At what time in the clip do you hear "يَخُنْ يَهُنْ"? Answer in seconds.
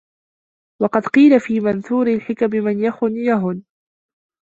2.83-3.63